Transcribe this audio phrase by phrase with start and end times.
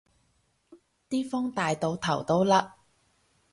[1.11, 2.73] 啲風大到頭都甩